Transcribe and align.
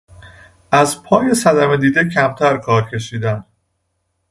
از 0.71 1.03
پای 1.03 1.33
صدمه 1.33 1.77
دیده 1.77 2.09
کمتر 2.09 2.57
کار 2.57 2.89
کشیدن 2.89 3.45